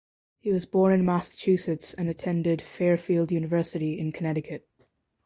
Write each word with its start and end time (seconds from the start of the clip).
He 0.39 0.51
was 0.51 0.65
born 0.65 0.93
in 0.93 1.05
Massachusetts 1.05 1.93
and 1.93 2.09
attended 2.09 2.59
Fairfield 2.59 3.31
University 3.31 3.99
in 3.99 4.11
Connecticut. 4.11 4.67